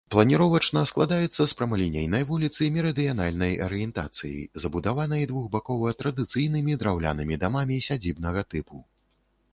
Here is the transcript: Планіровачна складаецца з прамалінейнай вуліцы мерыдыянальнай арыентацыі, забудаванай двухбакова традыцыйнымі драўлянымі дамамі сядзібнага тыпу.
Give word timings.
Планіровачна 0.13 0.81
складаецца 0.91 1.41
з 1.51 1.53
прамалінейнай 1.59 2.23
вуліцы 2.31 2.69
мерыдыянальнай 2.77 3.53
арыентацыі, 3.67 4.41
забудаванай 4.63 5.29
двухбакова 5.33 5.95
традыцыйнымі 6.03 6.73
драўлянымі 6.85 7.35
дамамі 7.45 7.83
сядзібнага 7.91 8.41
тыпу. 8.57 8.87